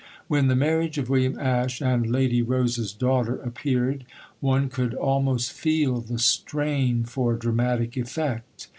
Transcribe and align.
When 0.27 0.47
The 0.47 0.55
Marriage 0.55 0.97
of 0.97 1.09
William 1.11 1.37
Ashe 1.37 1.79
and 1.79 2.09
Lady 2.11 2.41
Rose's 2.41 2.91
Daughter 2.91 3.35
appeared, 3.35 4.03
one 4.39 4.67
could 4.67 4.95
almost 4.95 5.51
feel 5.53 5.99
the 6.01 6.17
strain 6.17 7.03
for 7.03 7.35
dramatic 7.35 7.95
effect. 7.95 8.67